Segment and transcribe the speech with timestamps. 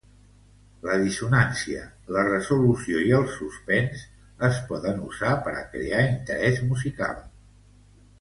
[0.85, 1.81] La dissonància,
[2.15, 4.01] la resolució i el suspens
[4.47, 7.21] es poden usar per a crear interès musical.